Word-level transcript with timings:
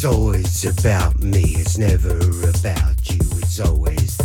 It's 0.00 0.06
always 0.06 0.64
about 0.64 1.20
me, 1.20 1.56
it's 1.58 1.76
never 1.76 2.16
about 2.16 3.10
you, 3.10 3.20
it's 3.36 3.60
always 3.60 4.19